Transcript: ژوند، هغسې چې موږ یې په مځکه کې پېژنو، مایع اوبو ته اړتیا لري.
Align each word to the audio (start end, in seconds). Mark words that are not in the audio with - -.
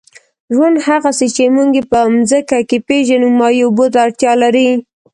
ژوند، 0.53 0.77
هغسې 0.87 1.27
چې 1.35 1.43
موږ 1.55 1.69
یې 1.77 1.83
په 1.91 1.99
مځکه 2.15 2.57
کې 2.69 2.77
پېژنو، 2.87 3.27
مایع 3.39 3.63
اوبو 3.65 3.85
ته 3.93 3.97
اړتیا 4.05 4.31
لري. 4.43 4.69